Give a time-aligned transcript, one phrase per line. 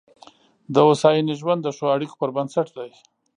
[0.73, 2.91] د هوساینې ژوند د ښو اړیکو پر بنسټ دی.